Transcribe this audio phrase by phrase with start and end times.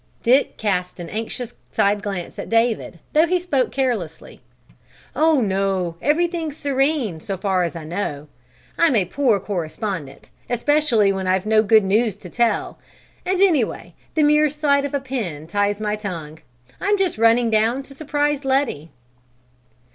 [0.23, 4.41] Dick cast an anxious side glance at David, though he spoke carelessly.
[5.15, 5.93] "Oh, no!
[6.01, 8.27] Everything's serene, so far as I know.
[8.79, 12.79] I'm a poor correspondent, especially when I've no good news to tell;
[13.27, 16.39] and anyway, the mere sight of a pen ties my tongue.
[16.79, 18.89] I'm just running down to surprise Letty."